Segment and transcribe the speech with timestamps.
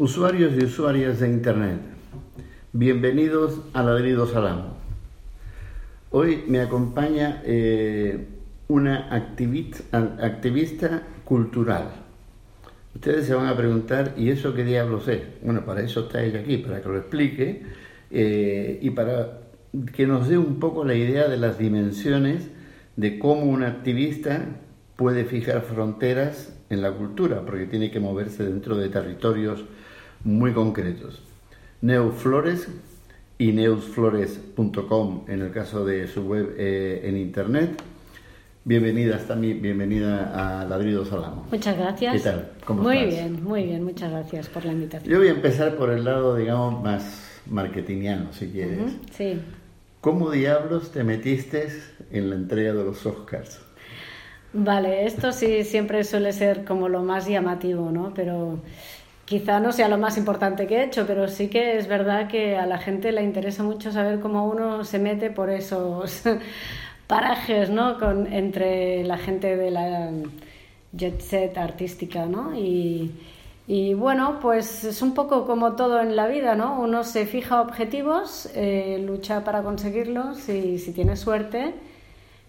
[0.00, 1.80] Usuarios y usuarias de Internet,
[2.72, 4.76] bienvenidos a Ladridos al Amo.
[6.12, 8.28] Hoy me acompaña eh,
[8.68, 11.88] una activista, cultural.
[12.94, 15.22] Ustedes se van a preguntar, ¿y eso qué diablos es?
[15.42, 17.62] Bueno, para eso está ella aquí, para que lo explique
[18.12, 19.40] eh, y para
[19.96, 22.46] que nos dé un poco la idea de las dimensiones
[22.94, 24.46] de cómo un activista
[24.94, 29.64] puede fijar fronteras en la cultura, porque tiene que moverse dentro de territorios
[30.24, 31.22] muy concretos.
[31.80, 32.68] Neuflores
[33.38, 37.82] y neusflores.com en el caso de su web eh, en internet.
[38.64, 41.46] Bienvenida también, bienvenida a Ladridos Salamo.
[41.50, 42.14] Muchas gracias.
[42.14, 42.52] ¿Qué tal?
[42.64, 45.10] ¿Cómo muy bien, muy bien, muchas gracias por la invitación.
[45.10, 48.92] Yo voy a empezar por el lado, digamos, más marketingiano, si quieres.
[49.12, 49.40] sí.
[50.00, 51.68] ¿Cómo diablos te metiste
[52.12, 53.60] en la entrega de los Oscars?
[54.52, 58.14] Vale, esto sí siempre suele ser como lo más llamativo, ¿no?
[58.14, 58.60] Pero
[59.28, 62.56] quizá no sea lo más importante que he hecho, pero sí que es verdad que
[62.56, 66.22] a la gente le interesa mucho saber cómo uno se mete por esos
[67.06, 67.98] parajes, ¿no?
[67.98, 70.10] Con, entre la gente de la
[70.92, 72.54] jet set artística, ¿no?
[72.56, 73.12] Y,
[73.66, 76.80] y bueno, pues es un poco como todo en la vida, ¿no?
[76.80, 81.74] Uno se fija objetivos, eh, lucha para conseguirlos y si tiene suerte,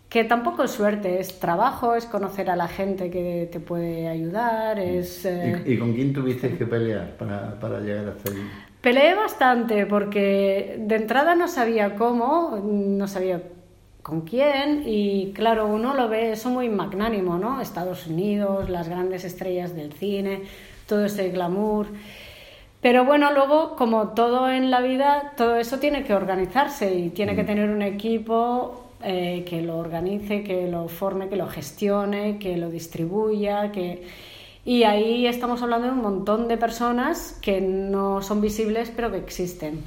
[0.10, 4.80] que tampoco es suerte, es trabajo, es conocer a la gente que te puede ayudar,
[4.80, 5.24] es...
[5.24, 8.42] Eh, ¿Y, con quién tuviste que pelear para, para llegar hasta allí?
[8.82, 13.44] Peleé bastante porque de entrada no sabía cómo, no sabía
[14.02, 17.62] con quién y claro, uno lo ve eso muy magnánimo, ¿no?
[17.62, 20.42] Estados Unidos, las grandes estrellas del cine,
[20.88, 21.88] todo ese glamour.
[22.82, 27.36] Pero bueno, luego, como todo en la vida, todo eso tiene que organizarse y tiene
[27.36, 27.46] que mm.
[27.46, 32.70] tener un equipo eh, que lo organice, que lo forme, que lo gestione, que lo
[32.70, 34.04] distribuya, que...
[34.66, 39.18] Y ahí estamos hablando de un montón de personas que no son visibles pero que
[39.18, 39.82] existen.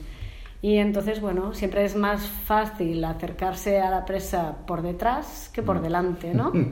[0.62, 5.80] Y entonces, bueno, siempre es más fácil acercarse a la presa por detrás que por
[5.80, 5.82] mm.
[5.82, 6.52] delante, ¿no?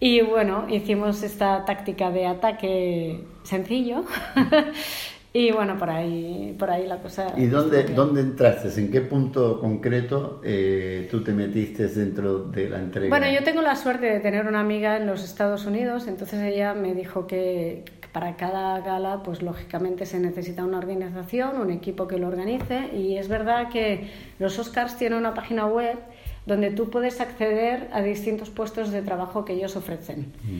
[0.00, 4.04] Y bueno, hicimos esta táctica de ataque sencillo
[5.38, 7.32] Y bueno, por ahí, por ahí la cosa.
[7.36, 8.68] ¿Y dónde, dónde entraste?
[8.80, 13.08] ¿En qué punto concreto eh, tú te metiste dentro de la entrega?
[13.08, 16.74] Bueno, yo tengo la suerte de tener una amiga en los Estados Unidos, entonces ella
[16.74, 22.18] me dijo que para cada gala, pues lógicamente se necesita una organización, un equipo que
[22.18, 24.10] lo organice, y es verdad que
[24.40, 25.98] los Oscars tienen una página web
[26.46, 30.32] donde tú puedes acceder a distintos puestos de trabajo que ellos ofrecen.
[30.42, 30.58] Mm.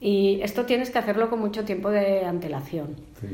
[0.00, 2.96] Y esto tienes que hacerlo con mucho tiempo de antelación.
[3.20, 3.28] Sí.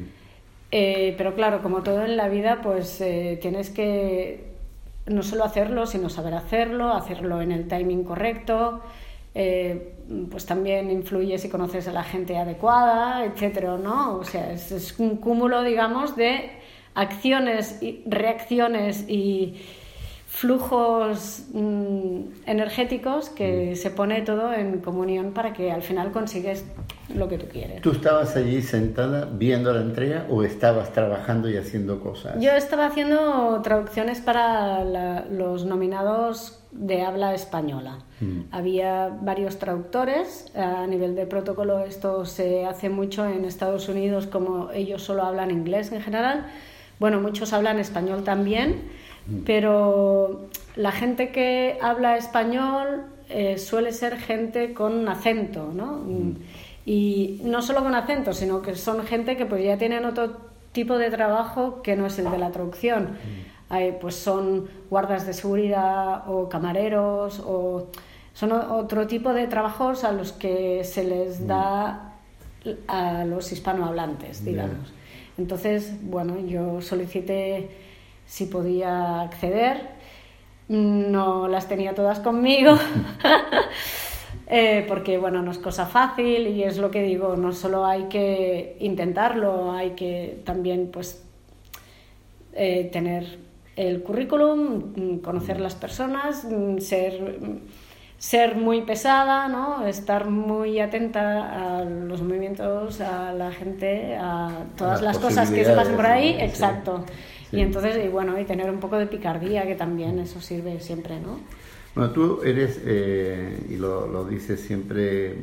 [0.75, 4.53] Eh, pero claro, como todo en la vida, pues eh, tienes que
[5.07, 8.81] no solo hacerlo, sino saber hacerlo, hacerlo en el timing correcto.
[9.35, 9.95] Eh,
[10.31, 14.17] pues también influye si conoces a la gente adecuada, etcétera, ¿no?
[14.17, 16.51] O sea, es, es un cúmulo, digamos, de
[16.95, 19.57] acciones y reacciones y,
[20.43, 23.77] flujos mm, energéticos que mm.
[23.77, 26.65] se pone todo en comunión para que al final consigues
[27.15, 27.81] lo que tú quieres.
[27.81, 32.41] ¿Tú estabas allí sentada viendo la entrega o estabas trabajando y haciendo cosas?
[32.41, 34.85] Yo estaba haciendo traducciones para
[35.31, 38.01] los nominados de habla española.
[38.21, 38.41] Mm.
[38.51, 40.51] Había varios traductores.
[40.57, 45.53] A nivel de protocolo esto se hace mucho en Estados Unidos como ellos solo hablan
[45.53, 46.47] inglés en general.
[46.99, 49.02] Bueno, muchos hablan español también
[49.45, 55.99] pero la gente que habla español eh, suele ser gente con acento, ¿no?
[55.99, 56.37] Mm.
[56.85, 60.37] Y no solo con acento, sino que son gente que pues ya tienen otro
[60.73, 63.17] tipo de trabajo que no es el de la traducción.
[63.71, 64.01] Mm.
[64.01, 67.87] pues son guardas de seguridad o camareros o
[68.35, 71.47] son otro tipo de trabajos a los que se les mm.
[71.47, 72.13] da
[72.87, 74.93] a los hispanohablantes, digamos.
[75.39, 77.71] Entonces, bueno, yo solicité
[78.33, 79.91] si podía acceder.
[80.69, 82.79] No las tenía todas conmigo,
[84.47, 88.05] eh, porque bueno, no es cosa fácil y es lo que digo, no solo hay
[88.05, 91.23] que intentarlo, hay que también pues
[92.55, 93.39] eh, tener
[93.77, 96.47] el currículum, conocer las personas,
[96.79, 97.35] ser,
[98.17, 99.87] ser muy pesada, ¿no?
[99.87, 105.75] estar muy atenta a los movimientos, a la gente, a todas las, cosas que se
[105.75, 106.35] pasan por ahí.
[106.41, 107.05] Exacto.
[107.53, 111.21] Y entonces, y bueno, y tener un poco de picardía, que también eso sirve siempre,
[111.21, 111.39] ¿no?
[111.95, 115.35] Bueno, tú eres, eh, y lo, lo, dices siempre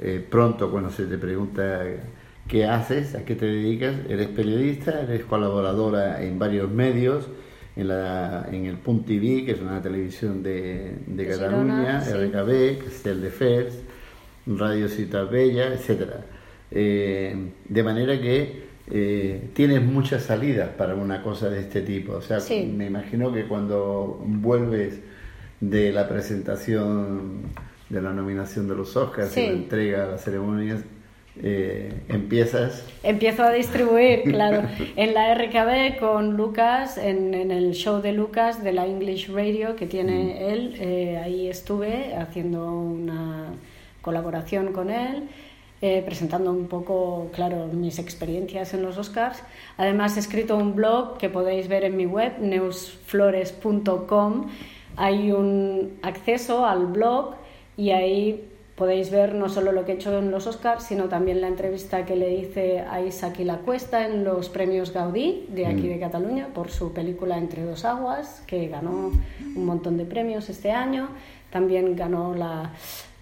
[0.00, 1.84] eh, pronto cuando se te pregunta
[2.48, 7.28] qué haces, a qué te dedicas, eres periodista, eres colaboradora en varios medios,
[7.76, 13.20] en, la, en el Punt TV, que es una televisión de, de, Cataluña, RKB, Castel
[13.20, 13.74] de Fers,
[14.46, 16.14] Radio Ciutat Bella, etc.
[16.70, 22.12] Eh, de manera que eh, tienes muchas salidas para una cosa de este tipo.
[22.12, 25.00] O sea, me imagino que cuando vuelves
[25.60, 27.42] de la presentación
[27.88, 30.80] de la nominación de los Oscars y la entrega a las ceremonias,
[31.42, 32.86] eh, empiezas.
[33.02, 34.62] Empiezo a distribuir, claro,
[34.96, 39.86] en la RKB con Lucas, en, el show de Lucas de la English Radio que
[39.86, 40.50] tiene mm.
[40.50, 40.76] él.
[40.78, 43.48] Eh, ahí estuve haciendo una
[44.00, 45.24] colaboración con él.
[45.82, 49.42] Eh, presentando un poco, claro, mis experiencias en los Oscars.
[49.76, 54.46] Además, he escrito un blog que podéis ver en mi web, neusflores.com.
[54.96, 57.34] Hay un acceso al blog
[57.76, 61.42] y ahí podéis ver no solo lo que he hecho en los Oscars, sino también
[61.42, 65.66] la entrevista que le hice a Isaac y la Cuesta en los premios Gaudí de
[65.66, 65.88] aquí mm.
[65.88, 69.12] de Cataluña por su película Entre dos aguas, que ganó
[69.54, 71.08] un montón de premios este año.
[71.50, 72.72] También ganó la,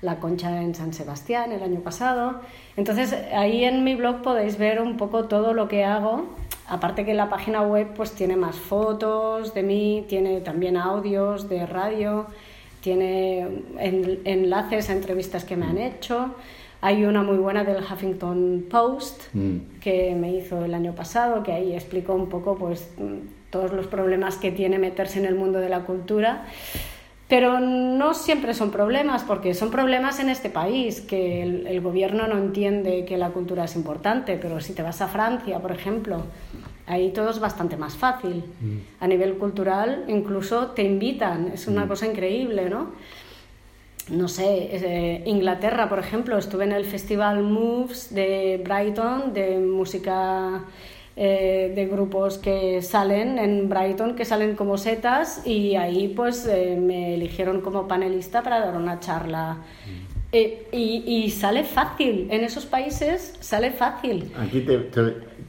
[0.04, 2.40] la Concha en San Sebastián el año pasado.
[2.76, 6.26] Entonces, ahí en mi blog podéis ver un poco todo lo que hago.
[6.68, 11.66] Aparte que la página web pues tiene más fotos de mí, tiene también audios de
[11.66, 12.26] radio
[12.84, 13.46] tiene
[13.78, 16.34] enlaces a entrevistas que me han hecho.
[16.82, 19.80] Hay una muy buena del Huffington Post mm.
[19.80, 22.90] que me hizo el año pasado, que ahí explicó un poco pues,
[23.48, 26.44] todos los problemas que tiene meterse en el mundo de la cultura.
[27.34, 32.28] Pero no siempre son problemas, porque son problemas en este país, que el, el gobierno
[32.28, 36.22] no entiende que la cultura es importante, pero si te vas a Francia, por ejemplo,
[36.86, 38.44] Ahí todo es bastante más fácil.
[38.60, 38.78] Mm.
[39.00, 41.88] A nivel cultural, incluso te invitan, es una mm.
[41.88, 42.92] cosa increíble, ¿no?
[44.10, 50.62] No sé, eh, Inglaterra, por ejemplo, estuve en el Festival Moves de Brighton, de música
[51.16, 56.76] eh, de grupos que salen en Brighton, que salen como setas, y ahí pues eh,
[56.80, 59.58] me eligieron como panelista para dar una charla.
[59.86, 60.14] Mm.
[60.72, 64.32] y, sale fácil, en esos países sale fácil.
[64.36, 64.78] Aquí te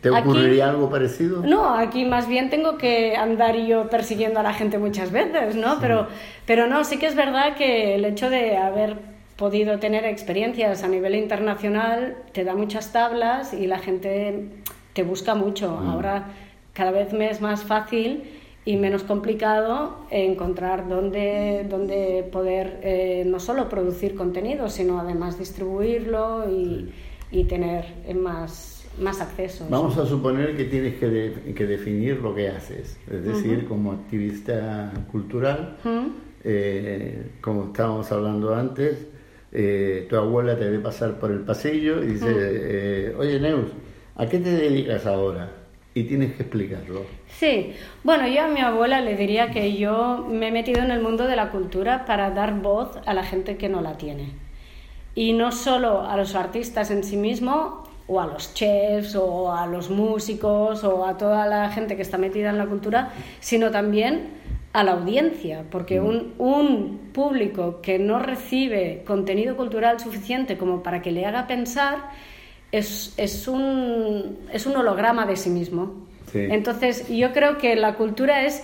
[0.05, 1.41] ¿Te ocurriría algo parecido?
[1.41, 5.79] No, aquí más bien tengo que andar yo persiguiendo a la gente muchas veces, ¿no?
[5.81, 6.07] Pero,
[6.45, 8.97] pero no, sí que es verdad que el hecho de haber
[9.35, 14.49] podido tener experiencias a nivel internacional te da muchas tablas y la gente
[14.95, 15.69] te busca mucho.
[15.69, 15.89] Mm.
[15.89, 16.27] Ahora
[16.73, 18.23] cada vez me es más fácil
[18.65, 26.49] y menos complicado encontrar dónde, dónde poder eh, no solo producir contenido, sino además distribuirlo
[26.49, 26.91] y,
[27.31, 29.67] y tener más más acceso.
[29.69, 34.89] Vamos a suponer que tienes que, que, definir lo que haces, es decir, como activista
[35.11, 35.75] cultural,
[36.45, 39.05] eh, como estábamos hablando antes,
[39.51, 43.67] eh, tu abuela te ve pasar por el pasillo y dice, oye Neus,
[44.15, 45.51] ¿a qué te dedicas ahora?
[45.93, 47.05] Y tienes que explicarlo.
[47.39, 47.73] Sí,
[48.03, 51.25] bueno, yo a mi abuela le diría que yo me he metido en el mundo
[51.25, 54.31] de la cultura para dar voz a la gente que no la tiene.
[55.15, 59.65] Y no solo a los artistas en sí mismos, o a los chefs o a
[59.65, 64.29] los músicos o a toda la gente que está metida en la cultura, sino también
[64.73, 66.05] a la audiencia, porque mm.
[66.05, 72.09] un, un, público que no recibe contenido cultural suficiente como para que le haga pensar
[72.77, 76.05] es, es, un, es un holograma de sí mismo.
[76.33, 78.61] Entonces, yo creo que la cultura es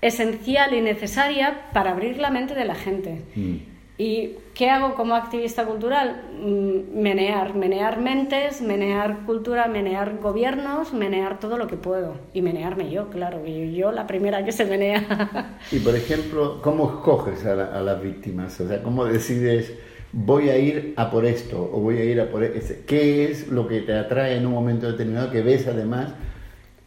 [0.00, 3.22] esencial y necesaria para abrir la mente de la gente.
[3.36, 3.56] Mm.
[3.98, 6.22] ¿Y qué hago como activista cultural?
[6.40, 12.14] Mm, menear, menear mentes, menear cultura, menear gobiernos, menear todo lo que puedo.
[12.32, 15.58] Y menearme yo, claro, y yo la primera que se menea.
[15.72, 18.60] Y por ejemplo, ¿cómo escoges a, las víctimas?
[18.60, 19.72] O sea, ¿cómo decides
[20.12, 22.82] voy a ir a por esto o voy a ir a por ese?
[22.86, 26.12] ¿Qué es lo que te atrae en un momento determinado que ves además?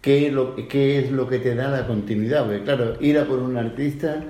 [0.01, 2.45] ¿Qué es lo, qué es lo que te da la continuidad?
[2.45, 4.23] Porque claro, ir a por un artista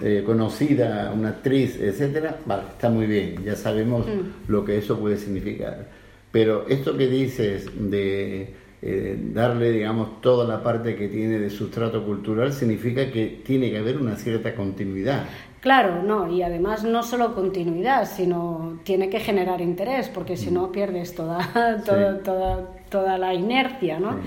[0.00, 4.50] eh, conocida, una actriz, etcétera, vale, está muy bien, ya sabemos mm.
[4.50, 5.86] lo que eso puede significar.
[6.30, 12.04] Pero esto que dices de eh, darle, digamos, toda la parte que tiene de sustrato
[12.04, 15.24] cultural significa que tiene que haber una cierta continuidad.
[15.60, 20.68] Claro, no, y además no solo continuidad, sino tiene que generar interés, porque si no
[20.68, 20.72] mm.
[20.72, 24.20] pierdes toda, toda, toda, toda, la inercia, ¿no?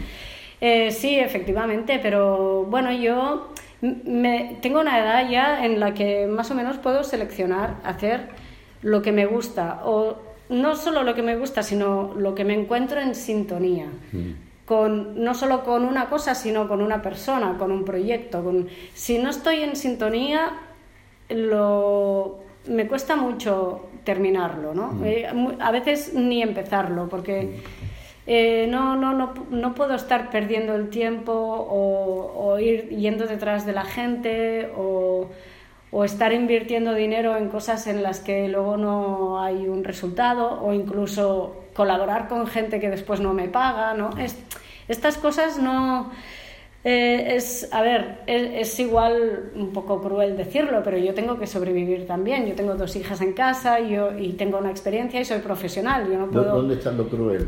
[0.59, 6.51] Eh, sí, efectivamente, pero bueno, yo me, tengo una edad ya en la que más
[6.51, 8.27] o menos puedo seleccionar, hacer
[8.81, 10.17] lo que me gusta, o
[10.51, 13.87] no solo lo que me gusta, sino lo que me encuentro en sintonía.
[14.11, 14.31] Mm.
[14.65, 18.43] Con, no solo con una cosa, sino con una persona, con un proyecto.
[18.43, 18.67] Con...
[18.93, 20.51] Si no estoy en sintonía,
[21.29, 22.39] lo...
[22.67, 24.91] me cuesta mucho terminarlo, ¿no?
[24.91, 25.03] Mm.
[25.05, 27.61] Eh, a veces ni empezarlo, porque...
[28.27, 33.73] Eh, no, no, no, no, puedo estar perdiendo el tiempo o, ir yendo detrás de
[33.73, 35.27] la gente o,
[35.91, 40.73] o, estar invirtiendo dinero en cosas en las que luego no hay un resultado o
[40.73, 44.17] incluso colaborar con gente que después no me paga, ¿no?
[44.17, 44.37] Es,
[44.87, 46.11] Estas cosas no...
[46.83, 52.07] Eh, es, a ver, es, igual un poco cruel decirlo, pero yo tengo que sobrevivir
[52.07, 52.47] también.
[52.47, 56.11] Yo tengo dos hijas en casa yo, y tengo una experiencia y soy profesional.
[56.11, 56.55] Yo no puedo...
[56.55, 57.47] ¿Dónde está lo cruel?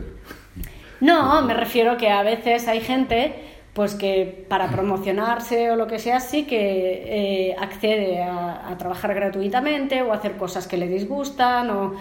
[1.01, 3.33] No, me refiero que a veces hay gente
[3.73, 10.01] pues que para promocionarse o lo que sea sí que eh, accede a, trabajar gratuitamente
[10.01, 11.95] o a hacer cosas que le disgustan o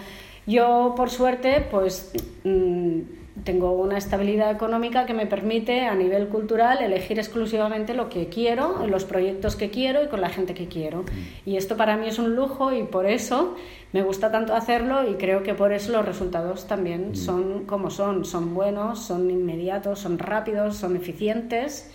[0.45, 2.11] yo por suerte pues
[2.43, 2.99] mm,
[3.43, 8.85] tengo una estabilidad económica que me permite a nivel cultural elegir exclusivamente lo que quiero,
[8.85, 11.01] los proyectos que quiero y con la gente que quiero.
[11.01, 11.49] Mm.
[11.49, 13.55] Y esto para mí es un lujo y por eso
[13.91, 17.15] me gusta tanto hacerlo y creo que por eso los resultados también mm.
[17.15, 21.89] son como son, son buenos, son inmediatos, son rápidos, son eficientes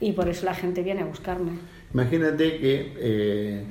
[0.00, 1.52] y por eso la gente viene a buscarme.
[1.92, 3.64] Imagínate que eh,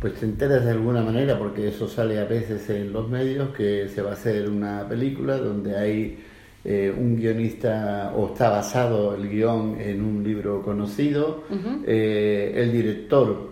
[0.00, 3.88] pues te enteras de alguna manera, porque eso sale a veces en los medios, que
[3.88, 6.18] se va a hacer una película donde hay
[6.64, 11.44] eh, un guionista, o está basado el guion en un libro conocido,
[11.86, 13.48] eh, el director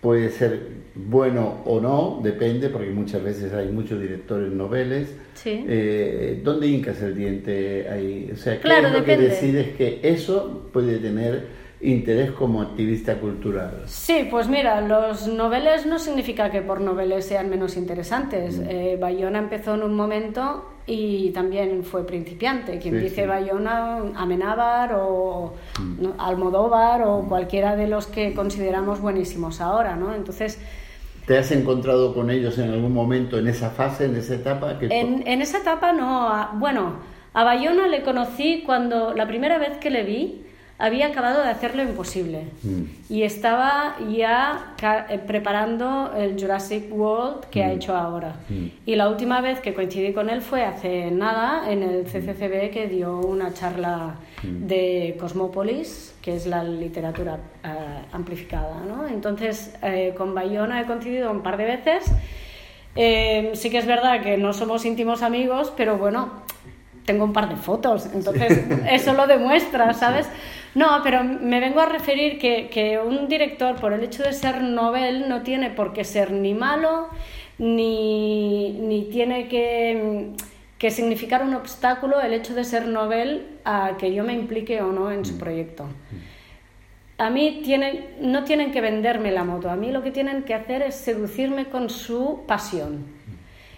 [0.00, 5.14] puede ser bueno o no, depende, porque muchas veces hay muchos directores noveles.
[5.44, 8.30] Eh, ¿Dónde hincas el diente ahí?
[8.32, 13.82] O sea, ¿qué es lo que decides que eso puede tener interés como activista cultural?
[13.86, 18.58] Sí, pues mira, los noveles no significa que por noveles sean menos interesantes.
[18.58, 18.66] Mm.
[18.68, 22.78] Eh, Bayona empezó en un momento y también fue principiante.
[22.78, 26.06] Quien dice Bayona, Amenábar o mm.
[26.18, 27.28] Almodóvar o mm.
[27.28, 30.14] cualquiera de los que consideramos buenísimos ahora, ¿no?
[30.14, 30.60] Entonces...
[31.26, 34.76] ¿Te has encontrado con ellos en algún momento en esa fase, en esa etapa?
[34.80, 36.48] En, en esa etapa no.
[36.54, 36.96] Bueno,
[37.32, 40.42] a Bayona le conocí cuando la primera vez que le vi
[40.78, 42.82] había acabado de hacer lo imposible mm.
[43.08, 44.74] y estaba ya
[45.08, 47.72] eh, preparando el Jurassic World que ha mm.
[47.72, 48.36] hecho ahora.
[48.48, 48.66] Mm.
[48.86, 52.88] Y la última vez que coincidí con él fue hace nada en el CCCB que
[52.88, 57.68] dio una charla de Cosmópolis, que es la literatura eh,
[58.12, 58.82] amplificada.
[58.84, 59.06] ¿no?
[59.06, 62.04] Entonces, eh, con Bayona he coincidido un par de veces.
[63.58, 66.42] sí que es verdad que no somos íntimos amigos, pero bueno,
[67.04, 70.28] tengo un par de fotos, entonces eso lo demuestra, ¿sabes?
[70.74, 74.62] No, pero me vengo a referir que, que, un director, por el hecho de ser
[74.62, 77.08] novel, no tiene por qué ser ni malo,
[77.58, 80.30] ni, ni tiene que,
[80.78, 84.92] que, significar un obstáculo el hecho de ser novel a que yo me implique o
[84.92, 85.38] no en su mm.
[85.38, 85.86] proyecto.
[87.18, 90.54] A mí tienen, no tienen que venderme la moto, a mí lo que tienen que
[90.54, 93.04] hacer es seducirme con su pasión.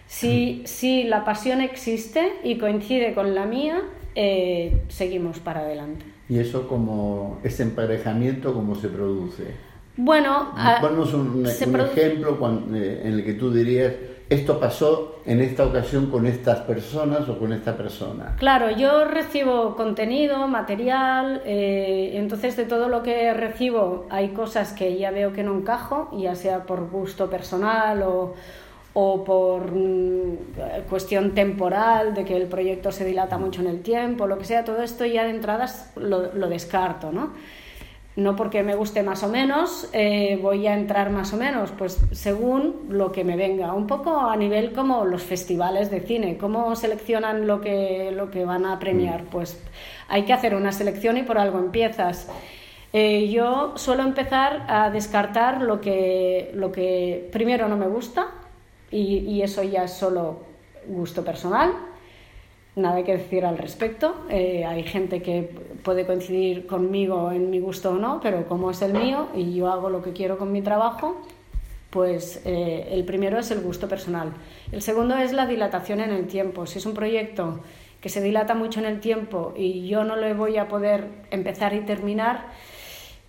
[0.06, 0.66] Si, mm.
[0.66, 3.82] si la pasión existe y coincide con la mía,
[4.14, 6.13] eh, seguimos para adelante.
[6.28, 9.54] ¿Y eso como ese emparejamiento cómo se produce?
[9.97, 11.87] Bueno, ponnos un, ejemplo
[12.75, 13.93] eh, en el que tú dirías
[14.31, 18.37] esto pasó en esta ocasión con estas personas o con esta persona.
[18.38, 24.97] Claro, yo recibo contenido, material, eh, entonces de todo lo que recibo hay cosas que
[24.97, 28.35] ya veo que no encajo, ya sea por gusto personal o,
[28.94, 30.38] o por mm,
[30.88, 34.64] cuestión temporal, de que el proyecto se dilata mucho en el tiempo, lo que sea,
[34.64, 37.32] todo esto ya de entradas lo, lo descarto, ¿no?
[38.16, 41.98] No porque me guste más o menos, eh, voy a entrar más o menos, pues
[42.12, 43.72] según lo que me venga.
[43.74, 48.44] Un poco a nivel como los festivales de cine, ¿cómo seleccionan lo que, lo que
[48.44, 49.24] van a premiar?
[49.24, 49.26] Mm.
[49.26, 49.60] Pues
[50.06, 52.28] hay que hacer una selección y por algo empiezas.
[52.92, 58.28] Eh, yo suelo empezar a descartar lo que, lo que primero no me gusta,
[58.91, 60.38] y, eso ya es solo
[60.87, 61.73] gusto personal,
[62.76, 64.14] nada que decir al respecto.
[64.31, 65.50] Eh, hay gente que
[65.83, 69.71] puede coincidir conmigo en mi gusto o no, pero como es el mío y yo
[69.71, 71.21] hago lo que quiero con mi trabajo,
[71.91, 74.33] pues eh, el primero es el gusto personal.
[74.73, 76.67] El segundo es la dilatación en el tiempo.
[76.67, 77.61] Si es un proyecto
[78.00, 81.73] que se dilata mucho en el tiempo y yo no le voy a poder empezar
[81.73, 82.49] y terminar,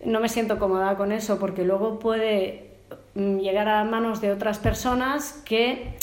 [0.03, 2.74] no me siento cómoda con eso porque luego puede
[3.15, 5.95] llegar a manos de otras personas que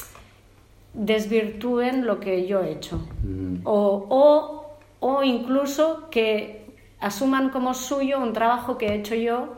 [0.95, 3.07] desvirtúen lo que yo he hecho.
[3.23, 3.61] Mm.
[3.65, 6.67] O, o, o, incluso que
[7.01, 9.57] asuman como suyo un trabajo que he hecho yo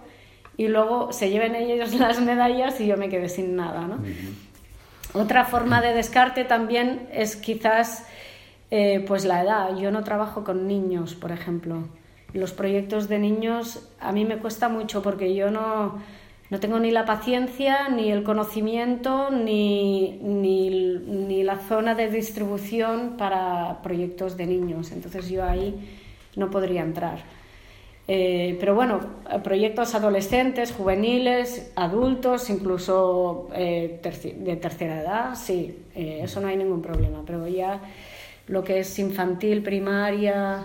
[0.57, 3.87] y luego se lleven ellos las medallas y yo me quede sin nada.
[3.87, 3.99] ¿no?
[5.15, 8.07] Otra forma de descarte también es quizás
[8.71, 9.77] eh, pues la edad.
[9.77, 11.89] Yo no trabajo con niños, por ejemplo.
[12.33, 16.01] Los proyectos de niños a mí me cuesta mucho porque yo no
[16.55, 23.83] no tengo ni la paciencia, ni el conocimiento, ni, ni, la zona de distribución para
[23.83, 24.93] proyectos de niños.
[24.93, 25.75] Entonces yo ahí
[26.37, 27.25] no podría entrar.
[28.07, 29.01] Eh, pero bueno,
[29.43, 34.01] proyectos adolescentes, juveniles, adultos, incluso eh,
[34.37, 37.25] de tercera edad, sí, eh, eso no hay ningún problema.
[37.27, 37.81] Pero ya
[38.47, 40.63] lo que es infantil, primaria.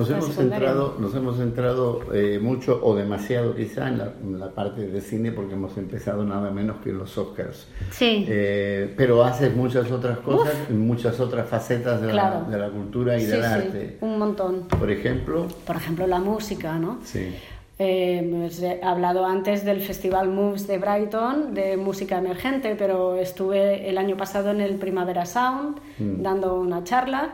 [0.00, 0.68] Nos la hemos secundaria.
[0.68, 5.00] centrado, nos hemos centrado eh, mucho o demasiado quizá en la, en la parte de
[5.00, 7.66] cine porque hemos empezado nada menos que en los Oscars.
[7.90, 8.24] Sí.
[8.28, 12.46] Eh, pero haces muchas otras cosas, en muchas otras facetas de, Claro.
[12.50, 13.98] la, de la cultura y sí, del sí, arte.
[14.00, 14.62] un montón.
[14.68, 16.98] Por ejemplo, Por ejemplo, la música, ¿no?
[17.04, 17.34] sí.
[17.82, 23.88] Eh, pues, he hablado antes del Festival Moves de Brighton de música emergente, pero estuve
[23.88, 26.20] el año pasado en el Primavera Sound Mm.
[26.22, 27.30] dando una charla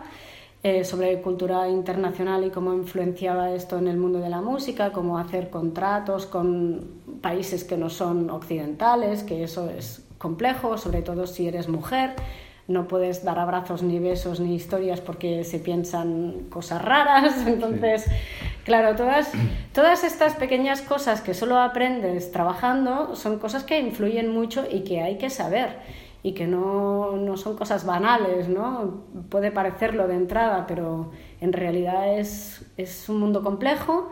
[0.68, 5.16] eh, sobre cultura internacional y cómo influenciaba esto en el mundo de la música, cómo
[5.16, 11.46] hacer contratos con países que no son occidentales, que eso es complejo, sobre todo si
[11.46, 12.14] eres mujer.
[12.66, 17.36] No puedes dar abrazos ni besos ni historias porque se piensan cosas raras.
[17.46, 18.04] Entonces,
[18.64, 19.30] claro, todas,
[19.72, 25.00] todas estas pequeñas cosas que solo aprendes trabajando son cosas que influyen mucho y que
[25.00, 25.76] hay que saber
[26.26, 29.04] y que no, no son cosas banales, ¿no?
[29.28, 34.10] Puede parecerlo de entrada, pero en realidad es, es un mundo complejo,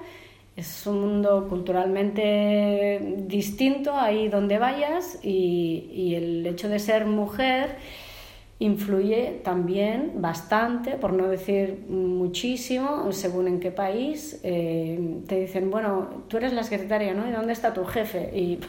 [0.55, 7.79] es un mundo culturalmente distinto ahí donde vayas y, y el hecho de ser mujer
[8.61, 14.41] influye también bastante, por no decir muchísimo, según en qué país.
[14.45, 17.29] Eh, te dicen, bueno, tú eres la secretaria, ¿no?
[17.29, 18.31] ¿Y dónde está tu jefe?
[18.35, 18.61] Y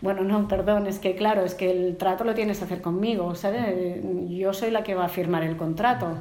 [0.00, 3.34] bueno, no, perdón, es que claro, es que el trato lo tienes que hacer conmigo,
[3.34, 4.00] ¿sabes?
[4.28, 6.18] Yo soy la que va a firmar el contrato.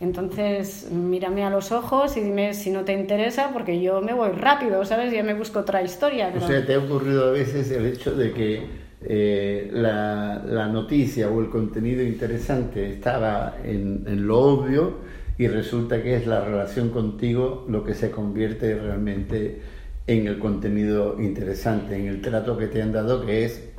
[0.00, 4.30] Entonces, mírame a los ojos y dime si no te interesa, porque yo me voy
[4.32, 5.12] rápido, ¿sabes?
[5.12, 6.28] Ya me busco otra historia.
[6.28, 10.68] O pero- sea, ¿te ha ocurrido a veces el hecho de que eh, la, la
[10.68, 14.98] noticia o el contenido interesante estaba en, lo obvio
[15.38, 19.60] y resulta que es la relación contigo lo que se convierte realmente
[20.06, 23.72] en el contenido interesante, en el trato que te han dado que es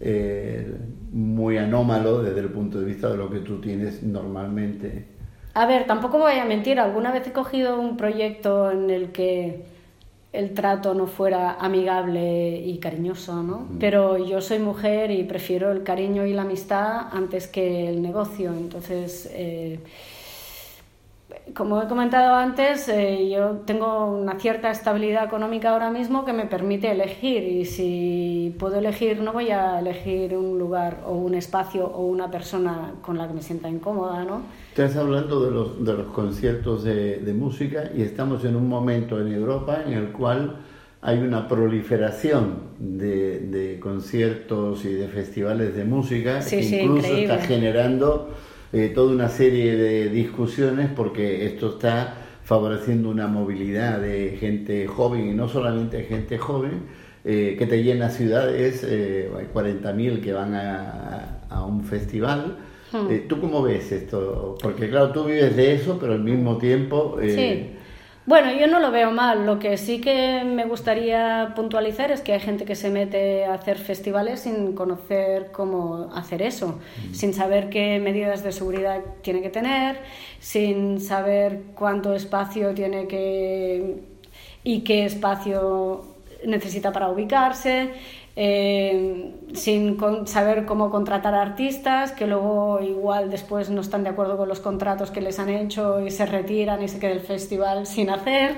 [0.00, 0.72] eh,
[1.12, 5.04] muy anómalo desde el punto de vista de lo que tú tienes normalmente?
[5.52, 9.64] A ver, tampoco voy a mentir, alguna vez he cogido un proyecto en el que
[10.32, 13.66] el trato no fuera amigable y cariñoso, ¿no?
[13.80, 18.52] Pero yo soy mujer y prefiero el cariño y la amistad antes que el negocio,
[18.52, 19.28] entonces...
[19.32, 19.80] eh,
[21.54, 26.46] como he comentado antes, eh, yo tengo una cierta estabilidad económica ahora mismo que me
[26.46, 31.86] permite elegir y si puedo elegir no voy a elegir un lugar o un espacio
[31.86, 34.42] o una persona con la que me sienta incómoda, ¿no?
[34.70, 39.20] Estás hablando de los, de los conciertos de, de música y estamos en un momento
[39.20, 40.56] en Europa en el cual
[41.02, 47.08] hay una proliferación de, de conciertos y de festivales de música Sí, que sí, incluso
[47.08, 47.34] increíble.
[47.34, 48.30] está generando
[48.72, 55.28] eh, toda una serie de discusiones porque esto está favoreciendo una movilidad de gente joven
[55.30, 56.84] y no solamente gente joven
[57.24, 62.56] eh, que te llena ciudades, eh, hay 40.000 que van a, a un festival.
[62.92, 63.06] Hmm.
[63.08, 64.56] Eh, ¿Tú cómo ves esto?
[64.60, 67.18] Porque claro, tú vives de eso, pero al mismo tiempo...
[67.20, 67.79] eh, Sí.
[68.30, 69.44] Bueno, yo no lo veo mal.
[69.44, 73.54] Lo que sí que me gustaría puntualizar es que hay gente que se mete a
[73.54, 76.78] hacer festivales sin conocer cómo hacer eso,
[77.10, 79.98] sin saber qué medidas de seguridad tiene que tener,
[80.38, 83.96] sin saber cuánto espacio tiene que
[84.62, 86.04] y qué espacio
[86.46, 87.90] necesita para ubicarse,
[88.36, 94.36] eh, sin con- saber cómo contratar artistas, que luego igual después no están de acuerdo
[94.36, 97.86] con los contratos que les han hecho y se retiran y se queda el festival
[97.86, 98.56] sin hacer.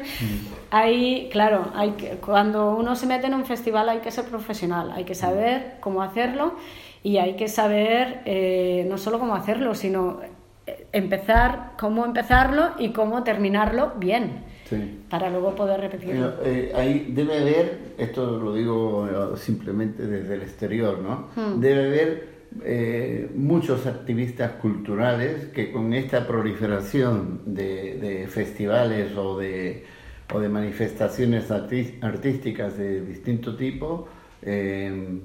[0.70, 4.92] Ahí, claro, hay que, cuando uno se mete en un festival hay que ser profesional,
[4.92, 6.54] hay que saber cómo hacerlo
[7.02, 10.20] y hay que saber eh, no solo cómo hacerlo, sino
[10.66, 14.44] eh, empezar, cómo empezarlo y cómo terminarlo bien,
[14.76, 15.00] sí.
[15.08, 16.34] para luego poder repetirlo.
[16.44, 21.28] Eh, ahí debe haber, esto lo digo eh, simplemente desde el exterior, ¿no?
[21.36, 21.60] Hmm.
[21.60, 22.32] Debe haber
[22.64, 29.84] eh, muchos activistas culturales que con esta proliferación de, de festivales o de,
[30.32, 34.08] o de manifestaciones artísticas de distinto tipo,
[34.42, 35.20] eh,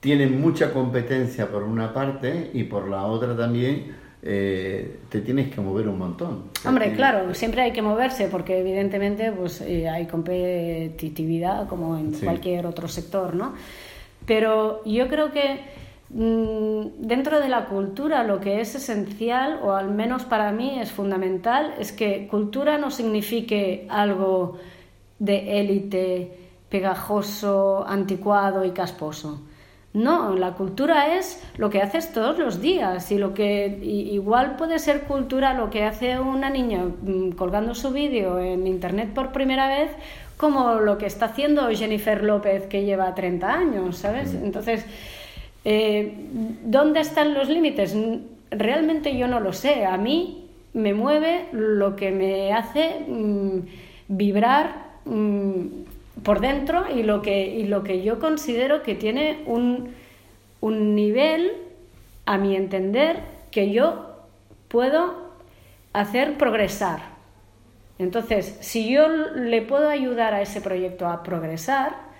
[0.00, 5.60] tienen mucha competencia por una parte y por la otra también eh, te tienes que
[5.60, 6.44] mover un montón.
[6.66, 12.14] Hombre, Tienes- claro, siempre hay que moverse porque evidentemente pues, eh, hay competitividad como en
[12.14, 12.24] Sí.
[12.24, 13.54] cualquier otro sector, ¿no?
[14.26, 15.60] Pero yo creo que
[16.12, 20.90] mm, dentro de la cultura lo que es esencial, o al menos para mí es
[20.90, 24.58] fundamental, es que cultura no signifique algo
[25.20, 26.32] de élite,
[26.68, 29.42] pegajoso, anticuado y casposo.
[29.92, 34.78] No, la cultura es lo que haces todos los días y lo que igual puede
[34.78, 39.66] ser cultura lo que hace una niña mm, colgando su vídeo en internet por primera
[39.66, 39.90] vez
[40.36, 44.32] como lo que está haciendo Jennifer López que lleva 30 años, ¿sabes?
[44.32, 44.86] Entonces,
[45.64, 46.14] eh,
[46.64, 47.94] ¿dónde están los límites?
[48.50, 49.84] Realmente yo no lo sé.
[49.84, 53.58] A mí me mueve, lo que me hace mm,
[54.08, 55.66] vibrar mm,
[56.22, 59.94] por dentro y lo, que, y lo que yo considero que tiene un,
[60.60, 61.52] un nivel,
[62.26, 64.16] a mi entender, que yo
[64.68, 65.30] puedo
[65.92, 67.00] hacer progresar.
[67.98, 72.10] Entonces, si yo le puedo ayudar a ese proyecto a progresar,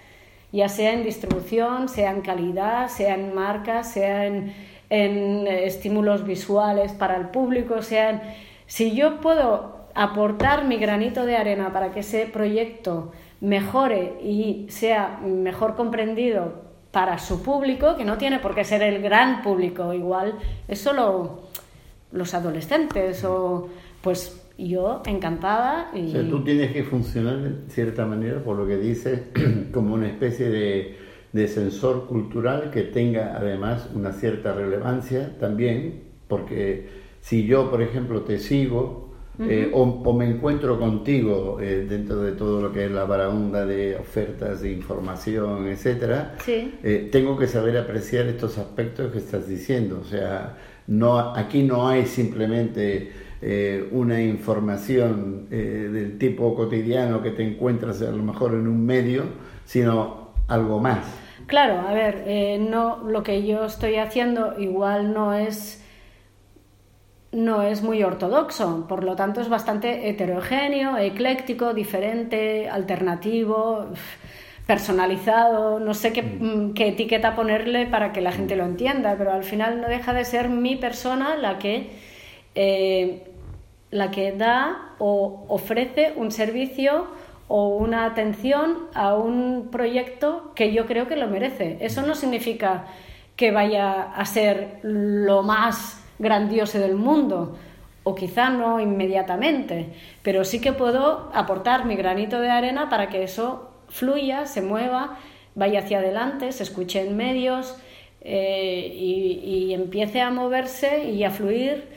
[0.53, 4.53] ya sea en distribución, sea en calidad, sea en marcas, sea en,
[4.91, 8.35] estímulos visuales para el público, sea
[8.67, 15.21] si yo puedo aportar mi granito de arena para que ese proyecto mejore y sea
[15.25, 20.35] mejor comprendido para su público, que no tiene por qué ser el gran público, igual
[20.67, 21.43] es solo
[22.13, 23.69] los adolescentes o
[24.03, 25.91] pues yo encantada.
[25.95, 26.13] Y...
[26.29, 29.23] Tú tienes que funcionar de cierta manera, por lo que dices,
[29.73, 30.97] como una especie de,
[31.33, 36.89] de sensor cultural que tenga además una cierta relevancia también, porque
[37.21, 39.10] si yo, por ejemplo, te sigo,
[39.43, 43.97] eh, o, me encuentro contigo eh, dentro de todo lo que es la barahunda de
[43.97, 50.01] ofertas de información, etcétera, eh, tengo que saber apreciar estos aspectos que estás diciendo.
[50.03, 53.13] O sea, no, aquí no hay simplemente
[53.93, 59.25] una información del tipo cotidiano que te encuentras a lo mejor en un medio,
[59.65, 60.99] sino algo más.
[61.47, 65.83] Claro, a ver, no, lo que yo estoy haciendo igual no es
[67.33, 73.87] no es muy ortodoxo, por lo tanto es bastante heterogéneo, ecléctico, diferente, alternativo,
[74.67, 76.75] personalizado, no sé qué, mm.
[76.75, 80.25] qué, etiqueta ponerle para que la gente lo entienda, pero al final no deja de
[80.25, 81.91] ser mi persona la que,
[82.55, 83.25] eh,
[83.91, 87.07] la que da o ofrece un servicio
[87.47, 91.79] o una atención a un proyecto que yo creo que lo merece.
[91.81, 92.85] Eso no significa
[93.35, 97.57] que vaya a ser lo más grandioso del mundo,
[98.05, 99.87] o quizá no inmediatamente,
[100.23, 105.19] pero sí que puedo aportar mi granito de arena para que eso fluya, se mueva,
[105.55, 107.77] vaya hacia adelante, se escuche en medios
[108.21, 111.89] eh, y, empiece a moverse y a fluir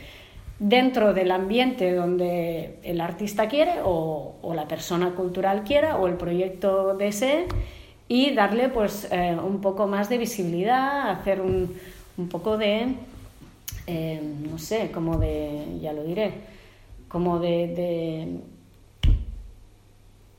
[0.60, 6.96] dentro del ambiente donde el artista quiere o, la persona cultural quiera o el proyecto
[6.96, 7.48] desee
[8.08, 11.76] y darle pues eh, un poco más de visibilidad, hacer un,
[12.18, 12.96] un poco de
[13.88, 16.34] eh, no sé, como de, ya lo diré,
[17.08, 18.40] como de...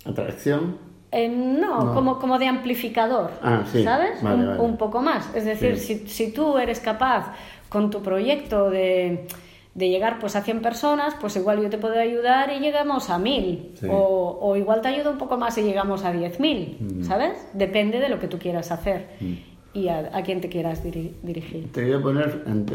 [0.05, 0.79] ¿Atracción?
[1.11, 4.21] Eh, no, Como, como de amplificador, ah, ¿sabes?
[4.23, 5.33] un, poco más.
[5.35, 7.33] Es decir, si, si, tú eres capaz
[7.69, 9.29] con tu proyecto de,
[9.75, 13.19] de, llegar pues a 100 personas, pues igual yo te puedo ayudar y llegamos a
[13.21, 13.75] 1000.
[13.89, 17.05] O, o, igual te ayudo un poco más y llegamos a 10.000, mm.
[17.05, 17.47] ¿sabes?
[17.53, 19.11] Depende de lo que tú quieras hacer.
[19.21, 21.73] Mm y a, a quien te quieras dirigir.
[21.73, 22.75] Te voy a poner ante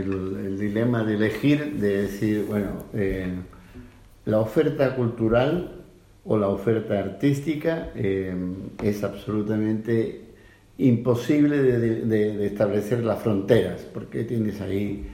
[0.00, 3.34] el, dilema de elegir, de decir, bueno, eh,
[4.26, 5.82] la oferta cultural
[6.24, 8.34] o la oferta artística eh,
[8.82, 10.26] es absolutamente
[10.78, 15.06] imposible de, de, establecer las fronteras, porque tienes ahí,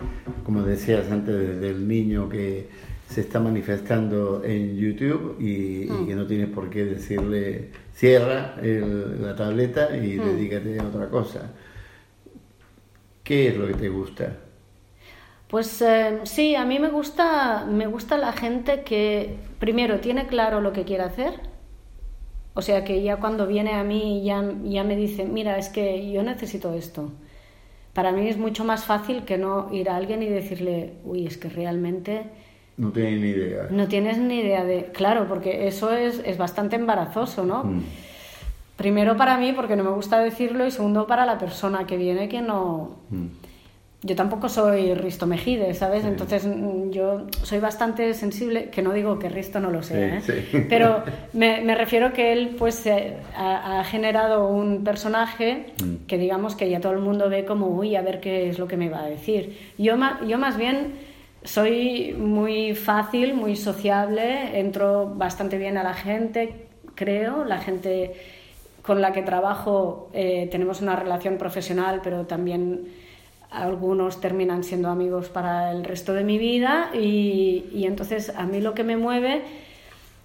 [0.45, 2.67] como decías antes, desde el niño que
[3.13, 6.07] se está manifestando en YouTube y, mm.
[6.07, 10.25] que no tienes por qué decirle cierra la tableta y mm.
[10.25, 11.53] dedícate a otra cosa.
[13.23, 14.37] ¿Qué es lo que te gusta?
[15.49, 20.61] Pues eh, sí, a mí me gusta, me gusta la gente que primero tiene claro
[20.61, 21.41] lo que quiere hacer.
[22.55, 26.11] O sea que ya cuando viene a mí ya, ya me dice, mira, es que
[26.11, 27.13] yo necesito esto.
[27.93, 31.37] Para mí es mucho más fácil que no ir a alguien y decirle, uy, es
[31.37, 32.25] que realmente
[32.77, 33.67] no tienes ni idea.
[33.71, 34.87] No tienes ni idea de...
[34.87, 37.65] Claro, porque eso es, es bastante embarazoso, ¿no?
[37.65, 37.83] Mm.
[38.77, 42.29] Primero para mí, porque no me gusta decirlo, y segundo para la persona que viene
[42.29, 42.97] que no...
[43.11, 43.27] Mm.
[44.05, 46.05] Yo tampoco soy Risto Mejide, ¿sabes?
[46.05, 50.67] Entonces mm, yo soy bastante sensible, que no digo que Risto no lo sea, ¿eh?
[50.69, 52.85] pero me, me, refiero que él pues
[53.37, 55.67] ha, ha, generado un personaje
[56.09, 58.67] que digamos que ya todo el mundo ve como, uy, a ver qué es lo
[58.67, 59.57] que me va a decir.
[59.79, 59.95] Yo,
[60.27, 61.12] yo más bien
[61.45, 67.45] soy muy fácil, muy sociable, entro bastante bien a la gente, creo.
[67.45, 68.15] La gente
[68.83, 72.89] con la que trabajo eh, tenemos una relación profesional, pero también
[73.51, 78.61] algunos terminan siendo amigos para el resto de mi vida y, y entonces a mí
[78.61, 79.43] lo que me mueve,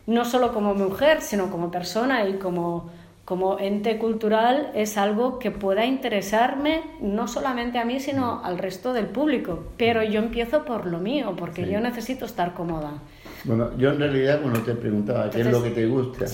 [0.05, 2.89] no solo como mujer, sino como persona y como
[3.27, 8.93] como ente cultural es algo que pueda interesarme no solamente a mí, sino al resto
[8.93, 9.65] del público.
[9.75, 13.03] Pero yo empiezo por lo mío, porque yo necesito estar cómoda.
[13.43, 16.25] Bueno, yo en realidad cuando te preguntaba qué es lo que te gusta,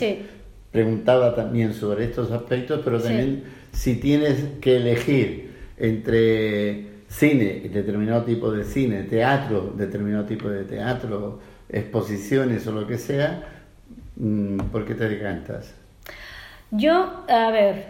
[0.72, 8.52] preguntaba también sobre estos aspectos, pero también si tienes que elegir entre cine, determinado tipo
[8.52, 13.64] de cine, teatro, determinado tipo de teatro, exposiciones o lo que sea,
[14.16, 15.74] mm, ¿por qué te decantas?
[16.76, 17.86] Yo, a ver,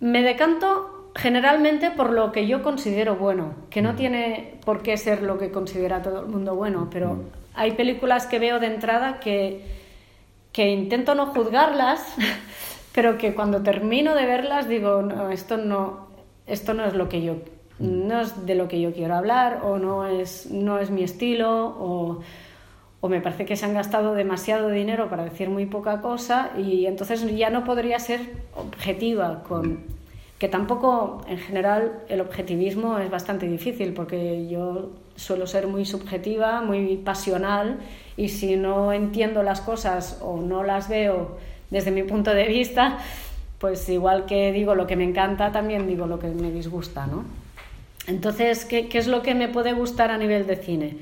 [0.00, 3.96] me decanto generalmente por lo que yo considero bueno, que no mm.
[3.96, 7.22] tiene por qué ser lo que considera todo el mundo bueno, pero mm.
[7.54, 9.66] hay películas que veo de entrada que,
[10.52, 12.14] que intento no juzgarlas,
[12.94, 16.08] pero que cuando termino de verlas digo, no, esto no,
[16.46, 17.36] esto no es lo que yo
[17.80, 21.74] no es de lo que yo quiero hablar o no es, no es mi estilo
[21.78, 22.20] o,
[23.00, 26.86] o, me parece que se han gastado demasiado dinero para decir muy poca cosa y
[26.86, 28.20] entonces ya no podría ser
[28.54, 29.84] objetiva con
[30.38, 36.62] que tampoco en general el objetivismo es bastante difícil porque yo suelo ser muy subjetiva,
[36.62, 37.78] muy pasional
[38.16, 41.36] y si no entiendo las cosas o no las veo
[41.70, 42.98] desde mi punto de vista,
[43.58, 47.24] pues igual que digo lo que me encanta, también digo lo que me disgusta, ¿no?
[48.06, 50.96] Entonces, ¿qué, es lo que me puede gustar a nivel de cine?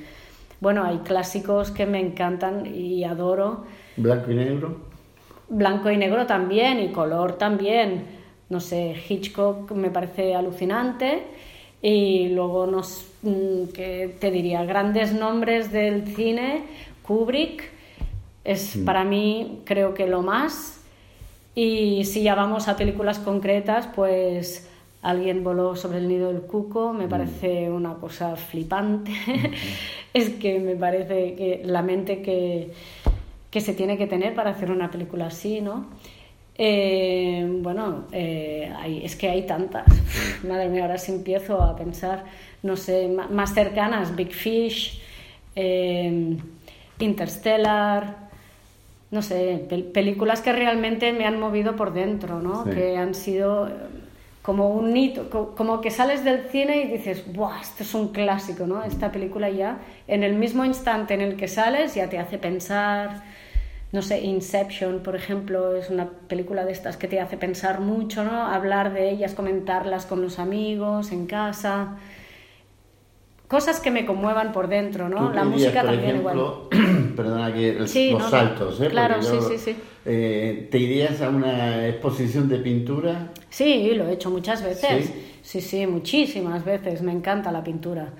[0.61, 3.65] Bueno, hay clásicos que me encantan y adoro.
[3.97, 4.77] ¿Blanco y negro?
[5.49, 8.05] Blanco y negro también, y color también.
[8.49, 11.23] No sé, Hitchcock me parece alucinante.
[11.81, 16.65] Y luego, nos, mm, que te diría, grandes nombres del cine,
[17.03, 17.71] Kubrick
[18.45, 20.81] es para mí creo que lo más.
[21.55, 24.68] Y si ya vamos a películas concretas, pues
[25.03, 27.11] alguien voló sobre el nido del cuco, me mm.
[27.11, 29.13] parece una cosa flipante.
[30.15, 32.73] es que me parece que la mente que,
[33.51, 35.87] que, se tiene que tener para hacer una película así, ¿no?
[36.61, 38.73] Eh, bueno, eh,
[39.05, 39.87] es que hay tantas.
[40.49, 42.25] Madre mía, ahora sí empiezo a pensar,
[42.63, 45.01] no sé, más cercanas, Big Fish,
[45.55, 46.37] eh,
[46.99, 48.29] Interstellar,
[49.13, 52.65] no sé, películas que realmente me han movido por dentro, ¿no?
[52.65, 53.69] Que han sido
[54.43, 57.61] como un hito, como que sales del cine y dices, ¡buah!
[57.61, 58.83] Esto es un clásico, ¿no?
[58.83, 63.23] Esta película ya, en el mismo instante en el que sales, ya te hace pensar.
[63.93, 68.25] No sé, Inception, por ejemplo, es una película de estas que te hace pensar mucho,
[68.25, 68.47] ¿no?
[68.47, 71.97] Hablar de ellas, comentarlas con los amigos, en casa
[73.49, 75.33] cosas que me conmuevan por dentro, ¿no?
[75.33, 76.39] La música también igual.
[77.17, 78.89] Perdona aquí los saltos, ¿eh?
[78.89, 79.77] Claro, sí, sí, sí.
[80.05, 83.33] Eh, ¿Te irías a una exposición de pintura?
[83.51, 85.13] Sí, lo he hecho muchas veces.
[85.43, 87.03] Sí, sí, muchísimas veces.
[87.03, 88.13] Me encanta la pintura.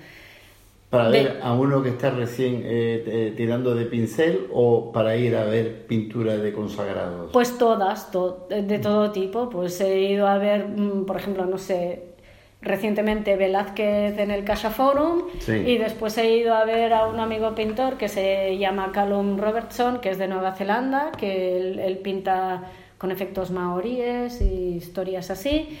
[0.89, 5.43] ¿Para ver a uno que está recién eh, tirando de pincel o para ir a
[5.43, 7.29] ver pintura de consagrados?
[7.31, 8.09] Pues todas,
[8.49, 9.51] de todo tipo.
[9.51, 12.09] Pues he ido a ver, mm, por ejemplo, no sé,
[12.61, 17.55] recientemente Velázquez en el Casa Forum y después he ido a ver a un amigo
[17.55, 22.63] pintor que se llama Callum Robertson, que es de Nueva Zelanda, que él, pinta
[22.97, 25.77] con efectos maoríes y historias así.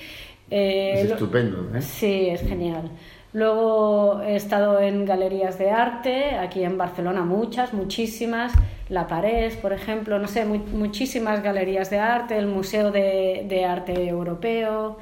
[0.49, 1.81] Eh, es estupendo, ¿eh?
[1.81, 2.89] Sí, es genial.
[3.33, 8.53] Luego he estado en galerías de arte, aquí en Barcelona muchas, muchísimas,
[8.87, 14.07] La Pared, por ejemplo, no sé, muchísimas galerías de arte, el Museo de, de Arte
[14.07, 14.97] Europeo,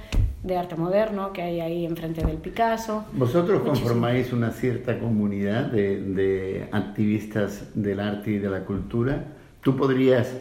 [0.47, 3.05] de arte moderno que hay ahí enfrente del Picasso.
[3.13, 9.25] ¿Vosotros conformáis una cierta comunidad de, activistas del arte y de la cultura?
[9.61, 10.33] ¿Tú podrías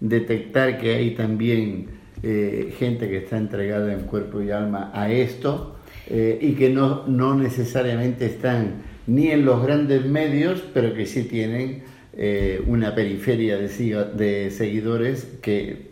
[0.00, 1.86] detectar que hay también
[2.22, 5.76] eh, gente que está entregada en cuerpo y alma a esto
[6.08, 11.24] eh, y que no, no necesariamente están ni en los grandes medios, pero que sí
[11.24, 15.91] tienen eh, una periferia de, de seguidores que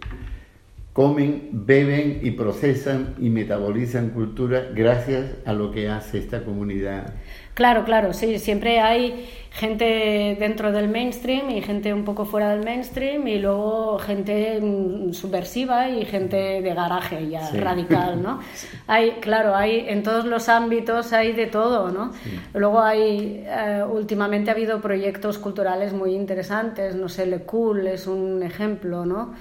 [1.00, 7.14] comen, beben y procesan y metabolizan cultura gracias a lo que hace esta comunidad.
[7.54, 12.62] Claro, claro, sí, siempre hay gente dentro del mainstream y gente un poco fuera del
[12.66, 18.40] mainstream y luego gente mm, subversiva y gente de garaje ya radical, ¿no?
[18.86, 22.12] Hay, claro, hay en todos los ámbitos hay de todo, ¿no?
[22.52, 28.06] Luego hay eh, últimamente ha habido proyectos culturales muy interesantes, no sé, Le Cool es
[28.06, 29.32] un ejemplo, ¿no?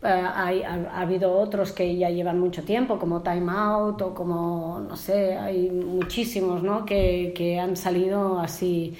[0.00, 4.96] Eh, ha, habido otros que ya llevan mucho tiempo, como Time Out o como, no
[4.96, 6.84] sé, hay muchísimos ¿no?
[6.84, 8.94] que, que han salido así.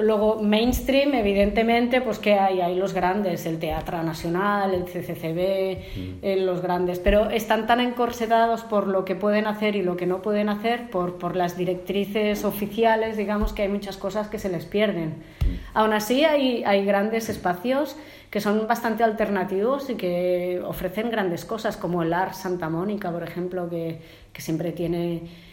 [0.00, 6.18] Luego, mainstream, evidentemente, pues que hay, hay los grandes, el Teatro Nacional, el CCCB, mm.
[6.22, 10.06] eh, los grandes, pero están tan encorsetados por lo que pueden hacer y lo que
[10.06, 14.48] no pueden hacer, por, por las directrices oficiales, digamos que hay muchas cosas que se
[14.48, 15.08] les pierden.
[15.08, 15.54] Mm.
[15.74, 17.96] Aún así, hay, hay grandes espacios
[18.30, 23.22] que son bastante alternativos y que ofrecen grandes cosas, como el Art Santa Mónica, por
[23.22, 24.00] ejemplo, que,
[24.32, 25.47] que siempre tiene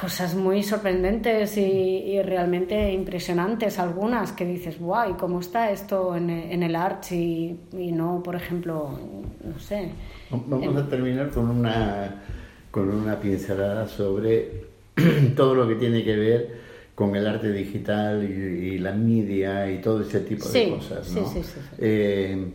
[0.00, 6.30] cosas muy sorprendentes y, realmente impresionantes, algunas que dices, guau, ¿y cómo está esto en,
[6.30, 8.98] en el art y, y, no, por ejemplo,
[9.44, 9.90] no sé?
[10.30, 12.22] Vamos a terminar con una,
[12.70, 14.66] con una pincelada sobre
[15.36, 20.02] todo lo que tiene que ver con el arte digital y, la media y todo
[20.02, 21.12] ese tipo de cosas.
[21.12, 21.28] ¿no?
[21.28, 22.50] Sí, sí, eh,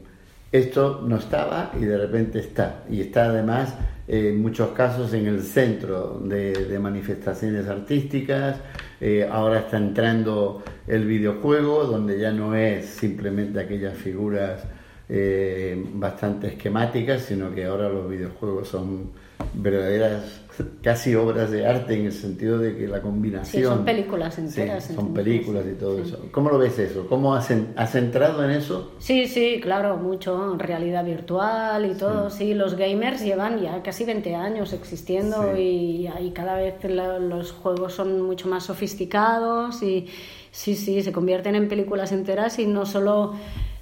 [0.54, 2.84] esto no estaba y de repente está.
[2.88, 3.74] Y está además
[4.08, 8.58] en muchos casos en el centro de, manifestaciones artísticas.
[9.02, 14.64] Eh, ahora está entrando el videojuego, donde ya no es simplemente aquellas figuras
[15.10, 19.10] eh, bastante esquemáticas, sino que ahora los videojuegos son
[19.56, 20.43] verdaderas
[20.82, 23.64] casi obras de arte en el sentido de que la combinación...
[23.64, 24.86] Sí, son películas enteras.
[24.86, 26.20] son películas y todo eso.
[26.32, 27.08] ¿Cómo lo ves eso?
[27.08, 28.94] ¿Cómo has, has, entrado en eso?
[29.00, 32.30] Sí, sí, claro, mucho, realidad virtual y todo.
[32.30, 37.94] Sí, los gamers llevan ya casi 20 años existiendo y, y, cada vez los juegos
[37.94, 40.08] son mucho más sofisticados y
[40.52, 43.34] sí, sí, se convierten en películas enteras y no solo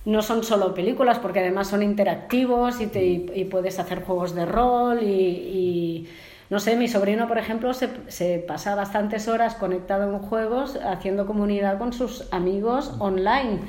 [0.03, 4.45] no son solo películas, porque además son interactivos y, te, y, puedes hacer juegos de
[4.45, 6.07] rol y,
[6.51, 11.25] no sé, mi sobrino, por ejemplo, se, se, pasa bastantes horas conectado en juegos haciendo
[11.25, 13.61] comunidad con sus amigos online.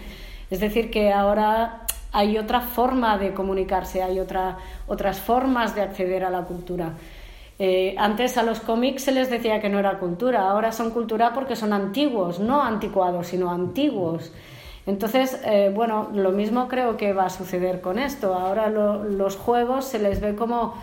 [0.50, 6.24] Es decir, que ahora hay otra forma de comunicarse, hay otra, otras formas de acceder
[6.24, 6.94] a la cultura.
[7.60, 11.32] Eh, antes a los cómics se les decía que no era cultura, ahora son cultura
[11.32, 14.32] porque son antiguos, no anticuados, sino antiguos.
[14.86, 18.34] Entonces, eh, bueno, lo mismo creo que va a suceder con esto.
[18.34, 20.74] Ahora los juegos se les ve como,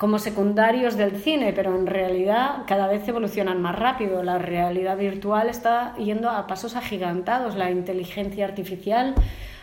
[0.00, 4.22] como secundarios del cine, pero en realidad cada vez evolucionan más rápido.
[4.22, 7.54] La realidad virtual está yendo a pasos agigantados.
[7.54, 9.14] La inteligencia artificial,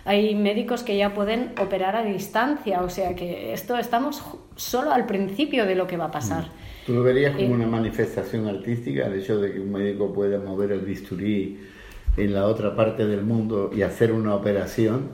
[0.06, 2.84] hay médicos que ya pueden operar a distancia.
[2.84, 4.22] O sea que esto estamos
[4.56, 6.46] solo al principio de lo que va a pasar.
[6.86, 10.72] ¿Tú lo verías como una manifestación artística, el hecho de que un médico pueda mover
[10.72, 11.58] el bisturí?
[12.18, 15.10] en la otra parte del mundo y hacer una operación.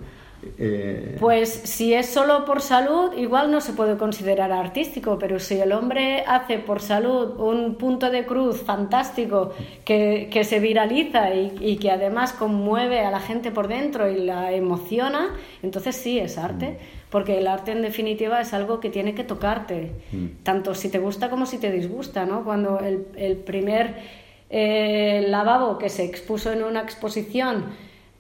[0.58, 5.60] Eh, pues si es solo por salud, igual no se puede considerar artístico, pero si
[5.60, 9.52] el hombre hace por salud un punto de cruz fantástico
[9.86, 14.18] que, que se viraliza y, y, que además conmueve a la gente por dentro y
[14.18, 17.10] la emociona, entonces sí es arte, mm.
[17.10, 20.44] porque el arte en definitiva es algo que tiene que tocarte, mm.
[20.44, 22.44] tanto si te gusta como si te disgusta, ¿no?
[22.44, 27.66] Cuando el, el primer el lavabo que se expuso en una exposición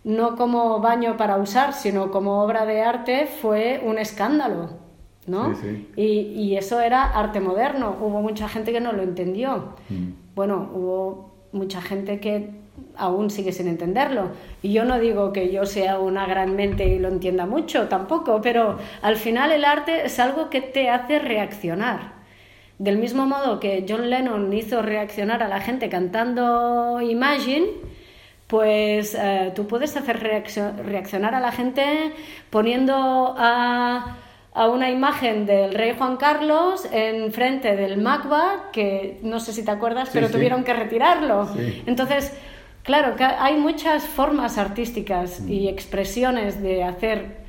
[0.04, 4.72] no como baño para usar, sino como obra de arte, fue un escándalo,
[5.28, 5.54] ¿no?
[5.96, 7.96] Y, eso era arte moderno.
[8.02, 9.76] Hubo mucha gente que no lo entendió.
[9.90, 10.36] Mm.
[10.36, 12.64] Bueno, hubo mucha gente que
[12.96, 14.32] aún sigue sin entenderlo.
[14.62, 18.42] Y yo no digo que yo sea una gran mente y lo entienda mucho, tampoco,
[18.42, 22.14] pero al final el arte es algo que te hace reaccionar.
[22.80, 27.68] Del mismo modo que John Lennon hizo reaccionar a la gente cantando Imagine,
[28.48, 32.14] pues eh, tú puedes hacer reaccionar a la gente
[32.50, 34.18] poniendo a,
[34.56, 39.72] una imagen del rey Juan Carlos en frente del Macba, que no sé si te
[39.72, 41.50] acuerdas, pero tuvieron que retirarlo.
[41.88, 42.32] Entonces,
[42.84, 47.44] claro, hay muchas formas artísticas y expresiones de hacer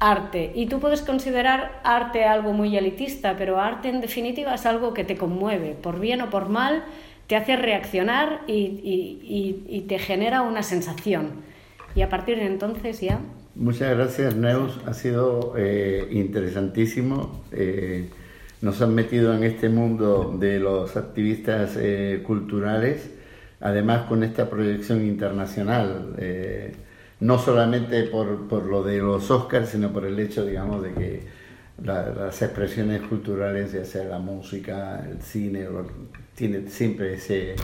[0.00, 0.52] arte.
[0.54, 5.04] Y tú puedes considerar arte algo muy elitista, pero arte en definitiva es algo que
[5.04, 6.84] te conmueve, por bien o por mal,
[7.28, 11.30] te hace reaccionar y, te genera una sensación.
[11.94, 13.20] Y a partir de entonces ya...
[13.54, 14.80] Muchas gracias, Neus.
[14.86, 17.42] Ha sido eh, interesantísimo.
[17.52, 18.08] Eh,
[18.60, 23.10] nos han metido en este mundo de los activistas eh, culturales,
[23.60, 26.14] además con esta proyección internacional
[27.20, 31.22] no solamente por, por, lo de los Oscars, sino por el hecho, digamos, de que
[31.82, 35.66] las expresiones culturales, ya sea la música, el cine,
[36.34, 37.54] tiene siempre ese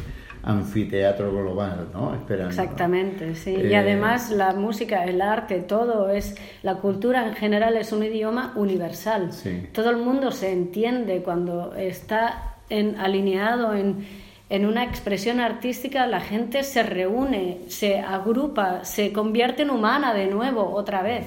[0.42, 2.14] anfiteatro global, ¿no?
[2.14, 3.50] Esperando, Exactamente, sí.
[3.50, 8.05] y eh, además la música, el arte, todo es, la cultura en general es un
[8.05, 9.31] idioma universal.
[9.72, 14.05] Todo el mundo se entiende cuando está en, alineado en
[14.50, 20.27] en una expresión artística la gente se reúne, se agrupa, se convierte en humana de
[20.27, 21.24] nuevo, otra vez.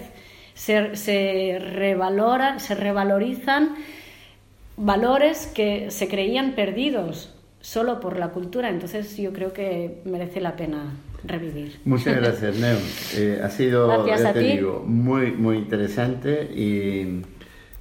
[0.57, 3.75] Se, se revaloran, se revalorizan
[4.75, 8.69] valores que se creían perdidos solo por la cultura.
[8.69, 11.79] Entonces yo creo que merece la pena revivir.
[11.85, 12.77] Muchas gracias, Neo.
[13.15, 17.21] Eh, ha sido, te digo, muy, muy interesante y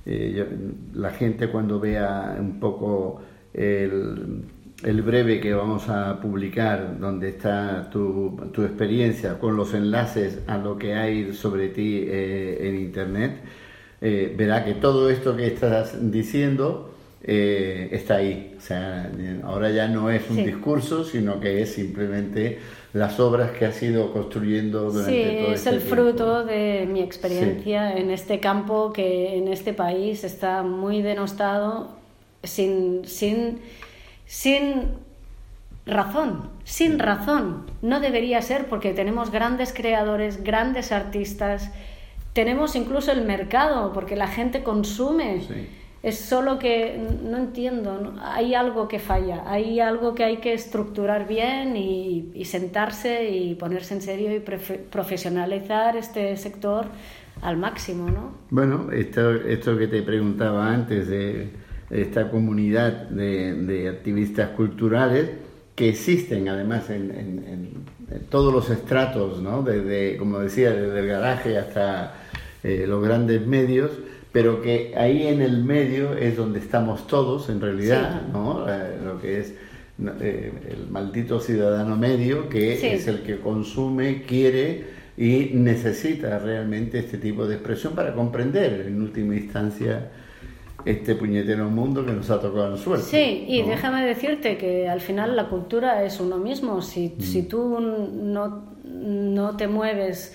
[0.05, 0.47] eh,
[0.95, 3.23] la gente cuando vea un poco
[3.53, 4.45] el
[4.83, 10.59] el breve que vamos a publicar, donde está tu, tu experiencia con los enlaces a
[10.59, 13.41] lo que hay sobre ti eh, en Internet,
[14.01, 18.55] eh, verá que todo esto que estás diciendo eh, está ahí.
[18.59, 19.11] O sea,
[19.45, 22.59] ahora ya no es un discurso, sino que es simplemente
[22.93, 27.97] las obras que has ido construyendo durante sí, todo es el fruto de mi experiencia
[27.97, 31.97] en este campo que en este país está muy denostado
[32.43, 33.59] sin, sin
[34.27, 34.91] sin
[35.87, 37.71] razón, sin razón.
[37.81, 41.71] No debería ser porque tenemos grandes creadores, grandes artistas,
[42.37, 45.41] tenemos incluso el mercado porque la gente consume.
[46.03, 51.27] Es solo que no entiendo, hay algo que falla, hay algo que hay que estructurar
[51.27, 56.87] bien y, sentarse y ponerse en serio y profesionalizar este sector
[57.41, 58.35] al máximo, ¿no?
[58.51, 61.51] Bueno, esto, esto que te preguntaba antes de
[61.91, 65.31] esta comunidad de, activistas culturales
[65.75, 67.87] que existen además en,
[68.31, 69.63] todos los estratos, ¿no?
[69.63, 72.15] Desde, como decía, desde el garaje hasta
[72.63, 73.91] eh, los grandes medios
[74.37, 78.67] pero que ahí en el medio es donde estamos todos, en realidad, ¿no?
[78.69, 79.55] Eh, lo que es
[80.21, 84.85] eh, el maldito ciudadano medio, que es el que consume, quiere
[85.17, 90.11] y necesita realmente este tipo de expresión para comprender, en última instancia,
[90.87, 93.05] este puñetero mundo que nos ha tocado en suerte.
[93.05, 96.81] Sí, y déjame decirte que al final la cultura es uno mismo.
[96.81, 97.49] Si, si mm.
[97.49, 100.35] tú no, no te mueves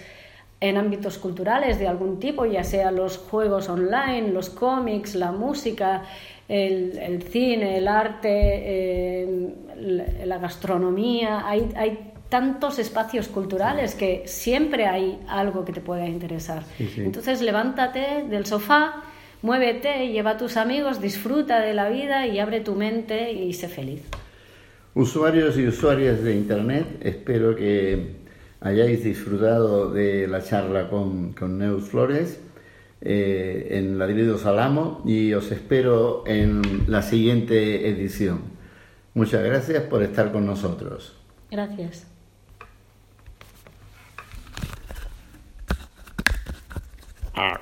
[0.60, 6.04] en ámbitos culturales de algún tipo, ya sea los juegos online, los cómics, la música,
[6.48, 9.56] el, cine, el arte, eh,
[10.26, 11.48] la gastronomía.
[11.48, 16.64] Hay, hay, tantos espacios culturales que siempre hay algo que te pueda interesar.
[16.80, 19.04] Entonces levántate del sofá,
[19.42, 23.68] muévete, lleva a tus amigos, disfruta de la vida y abre tu mente y sé
[23.68, 24.02] feliz.
[24.94, 28.16] Usuarios y usuarias de Internet, espero que
[28.60, 32.40] hayáis disfrutado de la charla con, con Neus Flores
[33.02, 38.42] eh, en Ladrido Salamo y os espero en la siguiente edición.
[39.14, 41.18] Muchas gracias por estar con nosotros.
[41.50, 42.06] Gracias.
[47.34, 47.60] Ah.